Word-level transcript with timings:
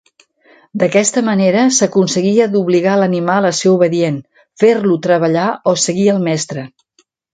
D'aquesta 0.83 1.21
manera, 1.27 1.65
s'aconseguia 1.79 2.47
d'obligar 2.55 2.95
l'animal 3.01 3.49
a 3.49 3.51
ser 3.59 3.75
obedient, 3.75 4.17
fer-lo 4.63 4.97
treballar 5.05 5.45
o 5.73 5.75
seguir 5.83 6.09
el 6.15 6.27
mestre. 6.31 6.65